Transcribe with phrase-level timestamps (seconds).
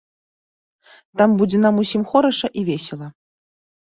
[1.21, 3.07] Там будзе нам усім хораша і весела.